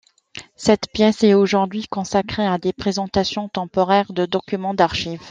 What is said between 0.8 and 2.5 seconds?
pièce est aujourd'hui consacrée